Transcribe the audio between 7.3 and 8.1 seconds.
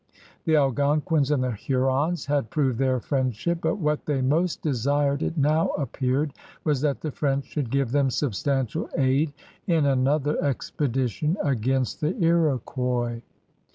should give them